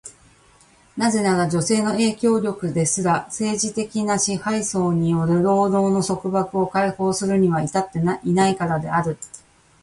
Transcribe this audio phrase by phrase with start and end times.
[0.97, 9.15] なぜなら、女性の影響力ですら、政治的な支配層による労働の束縛を解放するには至っていないからである。